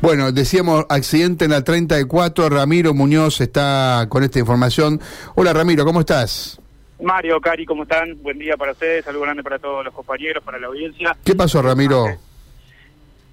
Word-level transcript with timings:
Bueno, 0.00 0.32
decíamos 0.32 0.86
accidente 0.88 1.44
en 1.44 1.50
la 1.50 1.62
34, 1.62 2.48
Ramiro 2.48 2.94
Muñoz 2.94 3.42
está 3.42 4.06
con 4.08 4.22
esta 4.22 4.38
información. 4.38 4.98
Hola 5.34 5.52
Ramiro, 5.52 5.84
¿cómo 5.84 6.00
estás? 6.00 6.58
Mario, 7.02 7.38
Cari, 7.38 7.66
¿cómo 7.66 7.82
están? 7.82 8.16
Buen 8.22 8.38
día 8.38 8.56
para 8.56 8.72
ustedes, 8.72 9.04
saludo 9.04 9.24
grande 9.24 9.42
para 9.42 9.58
todos 9.58 9.84
los 9.84 9.92
compañeros, 9.92 10.42
para 10.42 10.58
la 10.58 10.68
audiencia. 10.68 11.14
¿Qué 11.22 11.34
pasó 11.34 11.60
Ramiro? 11.60 12.06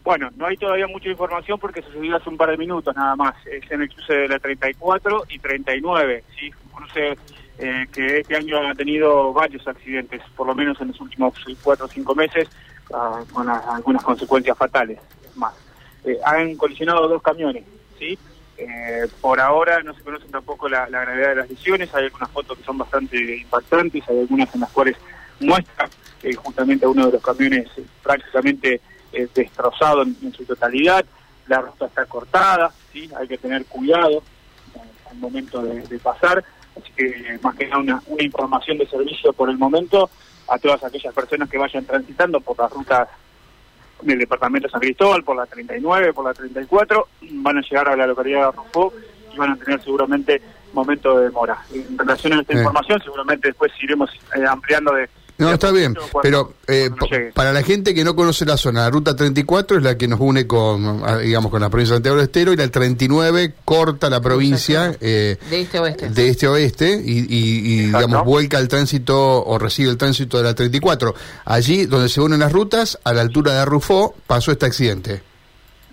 Bueno, 0.03 0.29
no 0.35 0.45
hay 0.45 0.57
todavía 0.57 0.87
mucha 0.87 1.07
información 1.07 1.57
porque 1.57 1.81
se 1.81 1.93
subió 1.93 2.17
hace 2.17 2.29
un 2.29 2.35
par 2.35 2.49
de 2.49 2.57
minutos 2.57 2.93
nada 2.93 3.15
más. 3.15 3.35
Es 3.47 3.71
en 3.71 3.83
el 3.83 3.87
cruce 3.87 4.13
de 4.13 4.27
la 4.27 4.39
34 4.39 5.23
y 5.29 5.39
39, 5.39 6.25
¿sí? 6.37 6.51
Un 6.65 6.71
cruce 6.71 7.17
eh, 7.59 7.87
que 7.93 8.19
este 8.19 8.35
año 8.35 8.57
ha 8.57 8.75
tenido 8.75 9.31
varios 9.31 9.65
accidentes, 9.65 10.21
por 10.35 10.47
lo 10.47 10.53
menos 10.53 10.81
en 10.81 10.89
los 10.89 10.99
últimos 10.99 11.33
cuatro 11.61 11.85
o 11.85 11.87
cinco 11.87 12.13
meses, 12.13 12.49
uh, 12.89 13.25
con 13.33 13.47
algunas 13.47 14.03
consecuencias 14.03 14.57
fatales 14.57 14.99
más. 15.35 15.53
Eh, 16.05 16.19
han 16.25 16.55
colisionado 16.55 17.07
dos 17.07 17.21
camiones, 17.21 17.63
¿sí? 17.97 18.17
Eh, 18.57 19.07
por 19.21 19.39
ahora 19.39 19.81
no 19.83 19.93
se 19.93 20.01
conoce 20.01 20.27
tampoco 20.27 20.67
la, 20.67 20.85
gravedad 20.87 21.29
de 21.29 21.35
las 21.35 21.49
lesiones, 21.49 21.93
hay 21.95 22.05
algunas 22.05 22.29
fotos 22.29 22.57
que 22.57 22.63
son 22.63 22.77
bastante 22.77 23.37
impactantes, 23.37 24.03
hay 24.07 24.19
algunas 24.19 24.53
en 24.53 24.61
las 24.61 24.71
cuales 24.71 24.97
muestran 25.39 25.89
eh, 26.21 26.33
justamente 26.35 26.85
uno 26.85 27.07
de 27.07 27.13
los 27.13 27.23
camiones 27.23 27.67
prácticamente 28.01 28.81
destrozado 29.35 30.01
en, 30.01 30.33
su 30.33 30.43
totalidad, 30.43 31.05
la 31.47 31.61
ruta 31.61 31.85
está 31.85 32.05
cortada, 32.05 32.71
¿sí? 32.91 33.09
hay 33.15 33.27
que 33.27 33.37
tener 33.37 33.63
cuidado 33.65 34.23
al 35.09 35.17
momento 35.17 35.61
de, 35.61 35.99
pasar, 35.99 36.43
así 36.75 36.91
que 36.95 37.39
más 37.41 37.55
que 37.55 37.67
nada 37.67 37.79
una, 37.79 38.03
una 38.07 38.23
información 38.23 38.79
de 38.79 38.87
servicio 38.87 39.31
por 39.33 39.51
el 39.51 39.57
momento 39.57 40.09
a 40.47 40.57
todas 40.57 40.83
aquellas 40.83 41.13
personas 41.13 41.47
que 41.47 41.59
vayan 41.59 41.85
transitando 41.85 42.41
por 42.41 42.57
las 42.57 42.71
rutas 42.71 43.07
del 44.03 44.19
departamento 44.19 44.67
de 44.67 44.71
San 44.71 44.81
Cristóbal, 44.81 45.23
por 45.23 45.35
la 45.35 45.45
39, 45.45 46.13
por 46.13 46.25
la 46.25 46.33
34, 46.33 47.07
van 47.21 47.57
a 47.57 47.61
llegar 47.61 47.89
a 47.89 47.95
la 47.95 48.07
localidad 48.07 48.51
de 48.51 48.57
Rufo 48.57 48.93
y 49.33 49.37
van 49.37 49.51
a 49.51 49.55
tener 49.55 49.81
seguramente 49.81 50.41
momento 50.73 51.17
de 51.17 51.25
demora. 51.25 51.57
En 51.73 51.97
relación 51.97 52.33
a 52.33 52.41
esta 52.41 52.53
información, 52.53 53.01
seguramente 53.01 53.47
después 53.49 53.71
iremos 53.81 54.09
eh, 54.35 54.45
ampliando 54.47 54.93
de 54.93 55.09
no, 55.37 55.51
está 55.51 55.71
bien, 55.71 55.95
pero 56.21 56.53
eh, 56.67 56.89
para 57.33 57.51
la 57.51 57.63
gente 57.63 57.93
que 57.93 58.03
no 58.03 58.15
conoce 58.15 58.45
la 58.45 58.55
zona, 58.55 58.81
la 58.81 58.89
ruta 58.91 59.15
34 59.15 59.77
es 59.77 59.83
la 59.83 59.97
que 59.97 60.07
nos 60.07 60.19
une 60.19 60.45
con, 60.45 61.01
digamos, 61.21 61.49
con 61.49 61.61
la 61.61 61.69
provincia 61.69 61.93
de 61.93 61.97
Santiago 61.97 62.17
del 62.17 62.25
Estero 62.25 62.53
y 62.53 62.55
la 62.55 62.67
39 62.67 63.53
corta 63.65 64.09
la 64.09 64.21
provincia 64.21 64.95
eh, 65.01 65.37
de 65.49 65.61
este 65.61 65.79
oeste, 65.79 66.09
de 66.09 66.29
este 66.29 66.47
oeste 66.47 67.01
y, 67.03 67.85
digamos, 67.87 68.23
vuelca 68.23 68.59
el 68.59 68.67
tránsito 68.67 69.43
o 69.43 69.57
recibe 69.57 69.89
el 69.89 69.97
tránsito 69.97 70.37
de 70.37 70.43
la 70.43 70.53
34. 70.53 71.15
Allí, 71.45 71.85
donde 71.87 72.09
se 72.09 72.21
unen 72.21 72.39
las 72.39 72.51
rutas, 72.51 72.99
a 73.03 73.13
la 73.13 73.21
altura 73.21 73.53
de 73.53 73.65
Rufó, 73.65 74.15
pasó 74.27 74.51
este 74.51 74.65
accidente. 74.65 75.23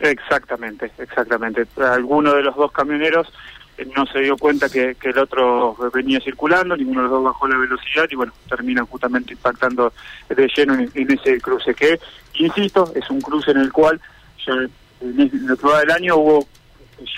Exactamente, 0.01 0.91
exactamente. 0.99 1.67
Alguno 1.77 2.35
de 2.35 2.43
los 2.43 2.57
dos 2.57 2.73
camioneros 2.73 3.27
no 3.87 4.07
se 4.07 4.21
dio 4.21 4.37
cuenta 4.37 4.69
que, 4.69 4.97
el 5.03 5.19
otro 5.19 5.77
venía 5.93 6.21
circulando, 6.21 6.77
ninguno 6.77 7.03
de 7.03 7.09
los 7.09 7.13
dos 7.13 7.25
bajó 7.25 7.49
la 7.49 7.59
velocidad 7.59 8.07
y 8.11 8.17
bueno, 8.17 8.33
terminan 8.49 8.87
justamente 8.87 9.33
impactando 9.33 9.93
de 10.29 10.49
lleno 10.55 10.75
en, 10.75 11.11
ese 11.11 11.41
cruce 11.41 11.75
que, 11.75 11.99
insisto, 12.35 12.93
es 12.95 13.09
un 13.11 13.21
cruce 13.21 13.51
en 13.51 13.59
el 13.59 13.73
cual 13.73 14.01
ya 14.47 14.53
en 15.01 15.21
el 15.21 15.51
otro 15.51 15.77
del 15.77 15.91
año 15.91 16.17
hubo, 16.17 16.47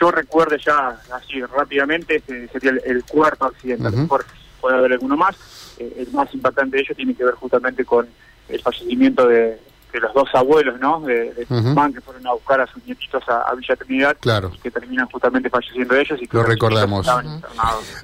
yo 0.00 0.10
recuerdo 0.10 0.56
ya 0.56 1.00
así 1.12 1.42
rápidamente, 1.42 2.16
este 2.16 2.48
sería 2.48 2.72
el, 2.84 3.04
cuarto 3.04 3.46
accidente, 3.46 3.88
a 3.88 3.90
lo 3.90 3.96
mejor 3.98 4.24
puede 4.60 4.76
haber 4.76 4.92
alguno 4.92 5.16
más, 5.16 5.36
eh, 5.78 5.94
el 5.98 6.12
más 6.12 6.32
impactante 6.34 6.76
de 6.76 6.82
ellos 6.82 6.96
tiene 6.96 7.14
que 7.14 7.24
ver 7.24 7.34
justamente 7.34 7.84
con 7.84 8.06
el 8.48 8.60
fallecimiento 8.60 9.26
de 9.26 9.58
de 9.92 10.00
los 10.00 10.14
dos 10.14 10.28
abuelos, 10.34 10.80
¿no? 10.80 11.00
De, 11.00 11.34
de 11.34 11.46
que 11.46 12.00
fueron 12.00 12.26
a 12.26 12.32
buscar 12.32 12.60
a 12.60 12.66
sus 12.66 12.84
nietitos 12.86 13.22
a, 13.28 13.54
Villa 13.54 13.76
Trinidad. 13.76 14.16
Claro. 14.20 14.50
que 14.62 14.70
terminan 14.70 15.06
justamente 15.06 15.50
falleciendo 15.50 15.94
ellos. 15.94 16.18
Y 16.20 16.26
que 16.26 16.36
Lo 16.36 16.42
recordamos. 16.42 17.06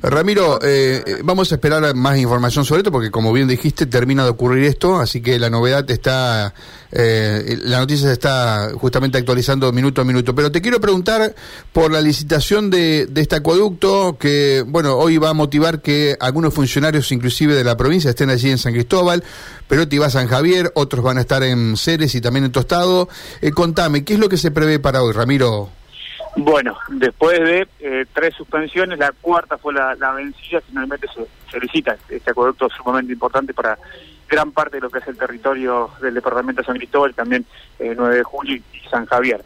Ramiro, 0.03 0.59
eh, 0.63 1.21
vamos 1.25 1.51
a 1.53 1.55
esperar 1.55 1.95
más 1.95 2.19
información 2.19 2.65
sobre 2.65 2.81
esto 2.81 2.93
porque, 2.93 3.11
como 3.11 3.33
bien 3.33 3.49
dijiste, 3.49 3.87
termina 3.87 4.25
de 4.25 4.31
ocurrir 4.31 4.65
esto, 4.65 4.99
así 4.99 5.23
que 5.23 5.39
la 5.39 5.51
novedad 5.51 5.89
está. 5.91 6.53
Eh, 6.91 7.59
la 7.65 7.79
noticia 7.79 8.09
se 8.09 8.13
está 8.13 8.71
justamente 8.75 9.19
actualizando 9.19 9.73
minuto 9.73 10.01
a 10.01 10.05
minuto. 10.05 10.35
Pero 10.35 10.51
te 10.51 10.61
quiero 10.61 10.81
preguntar 10.81 11.35
por 11.73 11.93
la 11.93 12.01
licitación 12.01 12.71
de, 12.71 13.07
de 13.07 13.21
este 13.21 13.37
acueducto 13.37 14.17
que, 14.19 14.65
bueno, 14.67 14.97
hoy 14.97 15.19
va 15.19 15.31
a 15.31 15.35
motivar 15.35 15.81
que 15.81 16.17
algunos 16.21 16.55
funcionarios, 16.55 17.13
inclusive 17.13 17.55
de 17.55 17.65
la 17.65 17.77
provincia, 17.77 18.11
estén 18.11 18.31
allí 18.31 18.51
en 18.51 18.59
San 18.59 18.73
Cristóbal. 18.73 19.23
Pero 19.69 19.89
te 19.89 19.99
va 19.99 20.07
a 20.07 20.11
San 20.11 20.29
Javier, 20.29 20.73
otros 20.75 21.05
van 21.05 21.19
a 21.19 21.21
estar 21.21 21.43
en 21.43 21.77
Ceres 21.77 22.15
y 22.15 22.21
también 22.21 22.47
en 22.47 22.53
Tostado. 22.53 23.09
Eh, 23.43 23.51
contame, 23.51 24.05
¿qué 24.05 24.15
es 24.15 24.19
lo 24.19 24.29
que 24.29 24.37
se 24.37 24.51
prevé 24.51 24.79
para 24.79 25.03
hoy, 25.03 25.13
Ramiro? 25.13 25.71
Bueno, 26.37 26.79
después 26.89 27.41
de 27.41 27.67
eh, 27.81 28.07
tres 28.13 28.35
suspensiones, 28.35 28.99
la 28.99 29.13
cuarta 29.21 29.59
fue 29.59 29.75
la, 29.75 30.13
vencida, 30.13 30.61
finalmente 30.61 31.09
se, 31.13 31.27
solicita 31.51 31.97
este 32.09 32.31
acueducto 32.31 32.69
sumamente 32.71 33.13
importante 33.13 33.53
para 33.53 33.77
gran 34.29 34.53
parte 34.53 34.77
de 34.77 34.83
lo 34.83 34.91
que 34.91 34.99
es 34.99 35.09
el 35.09 35.17
territorio 35.17 35.91
del 36.01 36.15
departamento 36.15 36.63
de 36.63 36.67
San 36.67 36.77
Cristóbal, 36.77 37.15
también 37.15 37.47
9 37.79 38.15
eh, 38.15 38.19
de 38.19 38.23
julio 38.23 38.57
y 38.57 38.89
San 38.89 39.07
Javier. 39.07 39.45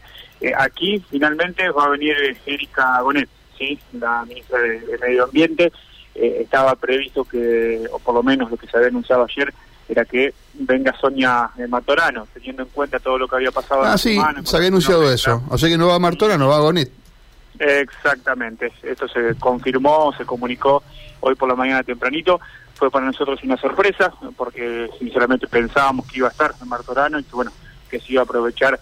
aquí 0.57 1.03
finalmente 1.11 1.71
va 1.71 1.85
a 1.85 1.91
venir 1.91 2.17
Erika 2.47 3.01
Gonet, 3.01 3.29
¿sí? 3.57 3.79
la 3.93 4.25
ministra 4.25 4.59
de, 4.59 4.99
Medio 5.01 5.25
Ambiente. 5.25 5.73
estaba 6.15 6.75
previsto 6.75 7.25
que, 7.25 7.87
o 7.91 7.99
por 7.99 8.15
lo 8.15 8.23
menos 8.23 8.51
lo 8.51 8.57
que 8.57 8.67
se 8.67 8.77
había 8.77 8.89
anunciado 8.89 9.25
ayer, 9.25 9.53
era 9.89 10.05
que 10.05 10.33
venga 10.55 10.95
Sonia 11.01 11.51
Matorano, 11.69 12.27
teniendo 12.33 12.63
en 12.63 12.69
cuenta 12.69 12.99
todo 12.99 13.19
lo 13.19 13.29
que 13.29 13.37
había 13.37 13.51
pasado. 13.51 13.83
Ah, 13.83 13.99
sí, 13.99 14.19
se 14.45 14.57
había 14.57 14.69
anunciado 14.69 15.11
eso. 15.13 15.43
O 15.49 15.59
sea 15.59 15.69
que 15.69 15.79
no 15.79 15.89
va 15.89 15.99
Martorano, 15.99 16.49
va 16.49 16.61
Gonet. 16.61 17.02
Exactamente, 17.59 18.73
esto 18.83 19.07
se 19.09 19.35
confirmó, 19.39 20.13
se 20.17 20.25
comunicó 20.25 20.83
hoy 21.21 21.35
por 21.35 21.49
la 21.49 21.55
mañana 21.55 21.83
tempranito. 21.83 22.41
Fue 22.75 22.91
para 22.91 23.07
nosotros 23.07 23.43
una 23.45 23.57
sorpresa, 23.57 24.13
porque 24.37 24.89
sinceramente 24.99 25.47
pensábamos 25.47 26.07
que 26.07 26.19
iba 26.19 26.29
a 26.29 26.33
estar 26.33 26.53
Martorano 26.67 27.19
y 27.19 27.25
que 27.25 27.35
bueno, 27.35 27.53
que 27.89 28.01
se 28.01 28.13
iba 28.13 28.23
a 28.23 28.25
aprovechar 28.25 28.75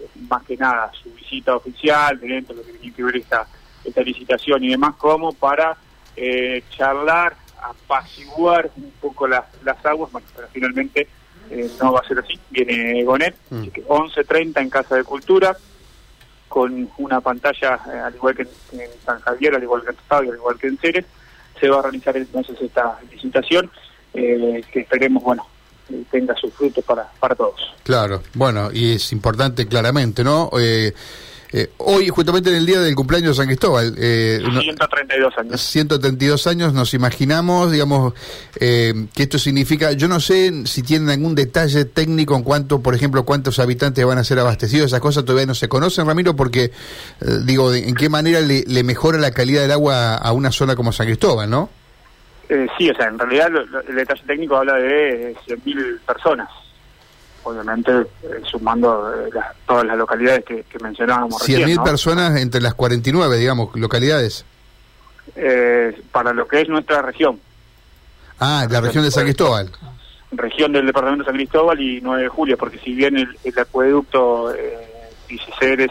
eh, 0.00 0.08
más 0.28 0.42
que 0.44 0.56
nada 0.56 0.90
su 1.00 1.10
visita 1.10 1.54
oficial, 1.54 2.18
dentro 2.18 2.54
de 2.54 2.62
lo 2.62 2.66
que 2.66 2.72
tenía 2.72 2.94
que 2.94 3.04
ver 3.04 3.16
esta, 3.16 3.46
esta 3.84 4.00
licitación 4.00 4.64
y 4.64 4.70
demás, 4.70 4.96
como 4.96 5.32
para 5.32 5.76
eh, 6.16 6.64
charlar 6.70 7.36
apaciguar 7.64 8.70
un 8.76 8.90
poco 9.00 9.26
las, 9.26 9.44
las 9.62 9.84
aguas, 9.86 10.12
bueno, 10.12 10.26
pero 10.34 10.48
finalmente 10.52 11.08
eh, 11.50 11.70
no 11.80 11.92
va 11.92 12.00
a 12.00 12.08
ser 12.08 12.18
así. 12.18 12.38
Viene 12.50 13.02
Gonet, 13.04 13.36
mm. 13.50 13.60
así 13.60 13.70
que 13.70 13.84
11.30 13.84 14.60
en 14.60 14.70
Casa 14.70 14.96
de 14.96 15.04
Cultura, 15.04 15.56
con 16.54 16.88
una 16.98 17.20
pantalla, 17.20 17.80
eh, 17.92 17.98
al 17.98 18.14
igual 18.14 18.36
que 18.36 18.42
en, 18.42 18.88
San 19.04 19.18
Javier, 19.22 19.56
al 19.56 19.62
igual 19.64 19.82
que 19.82 19.90
en 19.90 19.96
Estadio, 19.96 20.30
al 20.30 20.36
igual 20.36 20.56
que 20.56 20.68
en 20.68 20.78
Ceres, 20.78 21.04
se 21.58 21.68
va 21.68 21.80
a 21.80 21.82
realizar 21.82 22.16
entonces 22.16 22.56
esta 22.60 22.96
licitación, 23.10 23.68
eh, 24.12 24.62
que 24.72 24.82
esperemos, 24.82 25.24
bueno, 25.24 25.44
tenga 26.12 26.32
sus 26.36 26.54
frutos 26.54 26.84
para, 26.84 27.10
para 27.18 27.34
todos. 27.34 27.74
Claro, 27.82 28.22
bueno, 28.34 28.70
y 28.72 28.92
es 28.92 29.10
importante 29.10 29.66
claramente, 29.66 30.22
¿no? 30.22 30.48
Eh, 30.56 30.94
eh, 31.52 31.70
hoy, 31.78 32.08
justamente 32.08 32.50
en 32.50 32.56
el 32.56 32.66
día 32.66 32.80
del 32.80 32.94
cumpleaños 32.94 33.36
de 33.36 33.42
San 33.42 33.46
Cristóbal. 33.46 33.94
Eh, 33.96 34.40
132 34.42 35.38
años. 35.38 35.60
132 35.60 36.46
años, 36.46 36.72
nos 36.72 36.94
imaginamos, 36.94 37.70
digamos, 37.70 38.14
eh, 38.60 39.06
que 39.14 39.22
esto 39.22 39.38
significa. 39.38 39.92
Yo 39.92 40.08
no 40.08 40.20
sé 40.20 40.66
si 40.66 40.82
tienen 40.82 41.10
algún 41.10 41.34
detalle 41.34 41.84
técnico 41.84 42.36
en 42.36 42.42
cuanto, 42.42 42.80
por 42.80 42.94
ejemplo, 42.94 43.24
cuántos 43.24 43.58
habitantes 43.58 44.04
van 44.04 44.18
a 44.18 44.24
ser 44.24 44.38
abastecidos. 44.38 44.86
Esas 44.86 45.00
cosas 45.00 45.24
todavía 45.24 45.46
no 45.46 45.54
se 45.54 45.68
conocen, 45.68 46.06
Ramiro, 46.06 46.34
porque, 46.34 46.64
eh, 46.64 46.70
digo, 47.44 47.72
en 47.72 47.94
qué 47.94 48.08
manera 48.08 48.40
le, 48.40 48.82
mejora 48.82 49.18
la 49.18 49.30
calidad 49.30 49.62
del 49.62 49.72
agua 49.72 50.16
a 50.16 50.32
una 50.32 50.50
zona 50.50 50.74
como 50.74 50.92
San 50.92 51.06
Cristóbal, 51.06 51.48
¿no? 51.48 51.70
sí, 52.78 52.90
o 52.90 52.94
sea, 52.94 53.08
en 53.08 53.18
realidad 53.18 53.48
el 53.88 53.94
detalle 53.96 54.22
técnico 54.26 54.56
habla 54.56 54.74
de 54.74 55.34
100.000 55.46 56.00
personas 56.00 56.48
obviamente 57.44 57.92
eh, 58.22 58.40
sumando 58.50 59.12
eh, 59.14 59.30
todas 59.66 59.84
las 59.84 59.96
localidades 59.96 60.44
que, 60.44 60.64
mencionábamos 60.82 61.42
100.000 61.48 61.82
personas 61.82 62.40
entre 62.40 62.60
las 62.60 62.74
49, 62.74 63.38
digamos, 63.38 63.74
localidades. 63.76 64.44
Eh, 65.36 66.02
para 66.10 66.32
lo 66.32 66.46
que 66.46 66.60
es 66.60 66.68
nuestra 66.68 67.02
región. 67.02 67.40
Ah, 68.38 68.66
la 68.68 68.80
región 68.80 69.04
de 69.04 69.10
San 69.10 69.24
Cristóbal. 69.24 69.70
Región 70.32 70.72
del 70.72 70.86
departamento 70.86 71.24
de 71.24 71.30
San 71.30 71.36
Cristóbal 71.36 71.80
y 71.80 72.00
9 72.00 72.22
de 72.24 72.28
julio, 72.28 72.58
porque 72.58 72.78
si 72.78 72.92
bien 72.92 73.16
el, 73.16 73.58
acueducto 73.58 74.52
eh, 74.54 74.90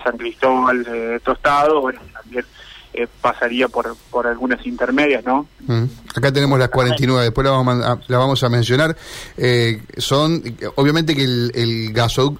San 0.04 0.18
Cristóbal, 0.18 1.22
Tostado, 1.24 1.82
bueno, 1.82 2.02
también 2.14 2.46
eh, 2.94 3.07
pasaría 3.22 3.68
por, 3.68 3.95
por 4.10 4.28
algunas 4.28 4.66
intermedias, 4.66 5.25
¿no? 5.25 5.48
Mm. 5.68 5.84
Acá 6.16 6.31
tenemos 6.31 6.60
las 6.60 6.69
49, 6.69 7.24
después 7.24 7.45
la 7.45 7.51
vamos 7.51 7.84
a, 7.84 8.00
la 8.07 8.18
vamos 8.18 8.44
a 8.44 8.50
mencionar. 8.50 8.95
Eh, 9.38 9.81
son, 9.98 10.42
obviamente 10.75 11.16
que 11.16 11.24
el, 11.24 11.51
el, 11.56 11.94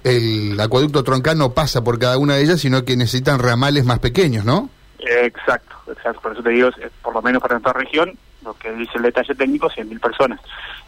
el 0.04 0.60
acueducto 0.60 1.02
troncal 1.02 1.38
no 1.38 1.52
pasa 1.54 1.82
por 1.82 1.98
cada 1.98 2.18
una 2.18 2.36
de 2.36 2.42
ellas, 2.42 2.60
sino 2.60 2.84
que 2.84 2.96
necesitan 2.96 3.38
ramales 3.38 3.84
más 3.84 3.98
pequeños, 3.98 4.44
¿no? 4.44 4.70
exacto, 5.06 5.76
exacto. 5.92 6.20
Por 6.20 6.32
eso 6.32 6.42
te 6.42 6.50
digo, 6.50 6.70
por 7.02 7.14
lo 7.14 7.20
menos 7.20 7.42
para 7.42 7.54
nuestra 7.54 7.72
región, 7.72 8.16
lo 8.44 8.54
que 8.54 8.72
dice 8.72 8.92
el 8.96 9.02
detalle 9.02 9.34
técnico, 9.34 9.68
100.000 9.68 10.00
personas. 10.00 10.40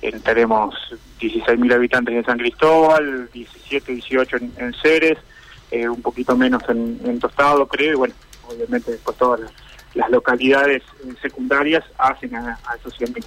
Eh, 0.02 0.12
tenemos 0.24 0.74
16.000 1.20 1.74
habitantes 1.74 2.14
en 2.14 2.24
San 2.24 2.38
Cristóbal, 2.38 3.28
17, 3.32 3.92
18 3.92 4.36
en, 4.36 4.52
en 4.58 4.74
Ceres, 4.74 5.19
eh, 5.70 5.88
un 5.88 6.02
poquito 6.02 6.36
menos 6.36 6.62
en, 6.69 7.19
Tostado, 7.19 7.66
creo, 7.66 7.92
y 7.92 7.96
bueno, 7.96 8.14
obviamente 8.48 8.93
después 8.93 9.16
todas 9.16 9.40
las, 9.94 10.10
localidades 10.10 10.82
eh, 11.04 11.14
secundarias 11.22 11.82
hacen 11.96 12.34
a, 12.37 12.58
esos 12.78 12.98
100.000. 12.98 13.25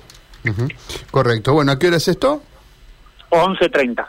Correcto. 1.09 1.53
Bueno, 1.53 1.71
¿a 1.71 1.79
qué 1.79 1.87
hora 1.87 1.97
es 1.97 2.07
esto? 2.07 2.43
11.30. 3.31 4.05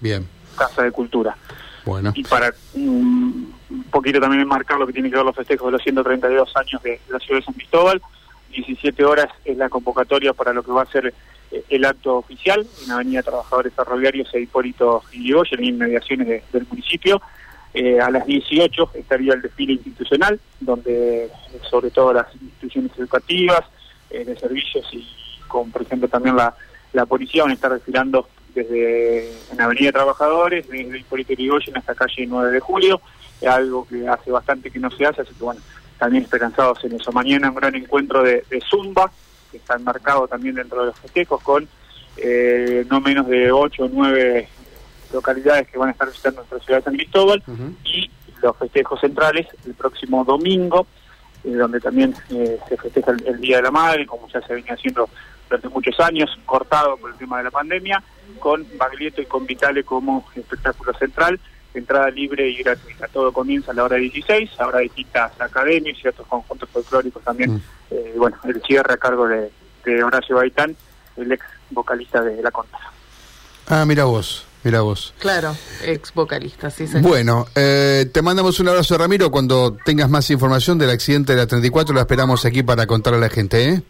Bien. 0.00 0.28
Casa 0.56 0.82
de 0.82 0.90
Cultura. 0.90 1.36
Bueno. 1.84 2.12
Y 2.14 2.22
para 2.24 2.52
un 2.74 3.54
poquito 3.90 4.20
también 4.20 4.42
enmarcar 4.42 4.78
lo 4.78 4.86
que 4.86 4.92
tiene 4.92 5.10
que 5.10 5.16
ver 5.16 5.24
los 5.24 5.36
festejos 5.36 5.66
de 5.66 5.72
los 5.72 5.82
132 5.82 6.52
años 6.56 6.82
de, 6.82 7.00
la 7.08 7.18
ciudad 7.18 7.40
de 7.40 7.44
San 7.44 7.54
Cristóbal, 7.54 8.02
17 8.50 9.04
horas 9.04 9.28
es 9.44 9.56
la 9.56 9.68
convocatoria 9.68 10.32
para 10.32 10.52
lo 10.52 10.62
que 10.62 10.72
va 10.72 10.82
a 10.82 10.86
ser 10.86 11.12
eh, 11.50 11.64
el 11.68 11.84
acto 11.84 12.16
oficial 12.16 12.66
en 12.84 12.90
Avenida 12.90 13.22
Trabajadores 13.22 13.72
Ferroviarios 13.74 14.28
e 14.32 14.40
Hipólito 14.40 15.02
Yrigoyen, 15.12 15.60
en 15.60 15.64
inmediaciones 15.66 16.42
del 16.52 16.66
municipio. 16.68 17.20
Eh, 17.74 18.00
a 18.00 18.08
las 18.08 18.24
18 18.24 18.92
estaría 18.94 19.34
el 19.34 19.42
desfile 19.42 19.72
institucional, 19.72 20.38
donde 20.60 21.28
sobre 21.68 21.90
todo 21.90 22.12
las 22.12 22.32
instituciones 22.34 22.92
educativas, 22.96 23.62
eh, 24.10 24.24
de 24.24 24.36
servicios 24.36 24.86
y 24.92 25.04
con, 25.48 25.72
por 25.72 25.82
ejemplo, 25.82 26.06
también 26.08 26.36
la, 26.36 26.54
la 26.92 27.04
policía 27.04 27.42
van 27.42 27.50
a 27.50 27.54
estar 27.54 27.72
desfilando 27.72 28.28
desde 28.54 29.32
en 29.50 29.60
Avenida 29.60 29.90
Trabajadores, 29.90 30.68
desde 30.68 30.98
Hipólito 30.98 31.32
Yrigoyen 31.32 31.76
hasta 31.76 31.96
calle 31.96 32.26
9 32.26 32.52
de 32.52 32.60
Julio, 32.60 33.00
algo 33.44 33.86
que 33.86 34.06
hace 34.06 34.30
bastante 34.30 34.70
que 34.70 34.78
no 34.78 34.90
se 34.90 35.04
hace, 35.04 35.22
así 35.22 35.34
que 35.34 35.42
bueno, 35.42 35.60
también 35.98 36.22
esperanzados 36.22 36.82
en 36.84 36.92
eso. 36.92 37.10
Mañana 37.12 37.50
un 37.50 37.56
gran 37.56 37.74
encuentro 37.74 38.22
de, 38.22 38.44
Zumba, 38.70 39.10
que 39.50 39.56
está 39.58 39.74
enmarcado 39.74 40.28
también 40.28 40.54
dentro 40.54 40.80
de 40.80 40.86
los 40.86 40.98
festejos, 40.98 41.42
con 41.42 41.68
eh, 42.16 42.86
no 42.88 43.00
menos 43.00 43.26
de 43.26 43.50
8 43.50 43.84
o 43.84 43.88
9 43.92 44.48
localidades 45.14 45.68
que 45.68 45.78
van 45.78 45.88
a 45.88 45.92
estar 45.92 46.08
visitando 46.08 46.40
nuestra 46.40 46.58
ciudad 46.60 46.78
de 46.80 46.84
San 46.84 46.94
Cristóbal, 46.96 47.42
y 47.84 48.10
los 48.42 48.56
festejos 48.58 49.00
centrales 49.00 49.46
el 49.64 49.74
próximo 49.74 50.24
domingo, 50.24 50.86
eh, 51.44 51.52
donde 51.52 51.80
también 51.80 52.14
eh, 52.30 52.58
se 52.68 52.76
festeja 52.76 53.12
el, 53.12 53.40
Día 53.40 53.56
de 53.56 53.62
la 53.62 53.70
Madre, 53.70 54.06
como 54.06 54.28
ya 54.28 54.40
se 54.42 54.54
venía 54.54 54.74
haciendo 54.74 55.08
durante 55.48 55.68
muchos 55.68 55.98
años, 56.00 56.30
cortado 56.44 56.96
por 56.96 57.10
el 57.10 57.16
tema 57.16 57.38
de 57.38 57.44
la 57.44 57.50
pandemia, 57.50 58.02
con 58.38 58.66
Baglietto 58.76 59.22
y 59.22 59.26
con 59.26 59.46
Vitale 59.46 59.84
como 59.84 60.26
espectáculo 60.34 60.92
central 60.94 61.40
entrada 61.74 62.10
libre 62.10 62.48
y 62.48 62.62
gratuita. 62.62 63.08
Todo 63.08 63.32
comienza 63.32 63.72
a 63.72 63.74
la 63.74 63.84
hora 63.84 63.96
16, 63.96 64.50
habrá 64.58 64.80
distintas 64.80 65.32
academias 65.40 65.98
y 66.02 66.08
otros 66.08 66.26
conjuntos 66.28 66.68
folclóricos 66.70 67.22
también. 67.22 67.54
Mm. 67.54 67.62
Eh, 67.90 68.14
bueno, 68.16 68.36
el 68.44 68.62
cierre 68.62 68.94
a 68.94 68.96
cargo 68.96 69.26
de, 69.26 69.50
Horacio 70.02 70.36
Baitán, 70.36 70.74
el 71.16 71.32
ex 71.32 71.44
vocalista 71.70 72.22
de 72.22 72.42
La 72.42 72.50
Contra. 72.50 72.78
Ah, 73.68 73.84
mira 73.84 74.04
vos. 74.04 74.46
Mira 74.64 74.80
vos. 74.80 75.12
Claro, 75.18 75.54
ex 75.84 76.12
vocalista, 76.14 76.70
sí, 76.70 76.86
Bueno, 77.02 77.46
eh, 77.54 78.08
te 78.10 78.22
mandamos 78.22 78.58
un 78.60 78.68
abrazo, 78.68 78.96
Ramiro. 78.96 79.30
Cuando 79.30 79.76
tengas 79.84 80.08
más 80.08 80.30
información 80.30 80.78
del 80.78 80.88
accidente 80.88 81.32
de 81.34 81.38
la 81.38 81.46
34, 81.46 81.94
la 81.94 82.00
esperamos 82.00 82.46
aquí 82.46 82.62
para 82.62 82.86
contarle 82.86 83.18
a 83.18 83.20
la 83.20 83.28
gente, 83.28 83.68
¿eh? 83.68 83.82